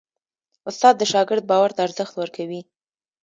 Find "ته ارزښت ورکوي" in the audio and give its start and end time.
1.75-2.61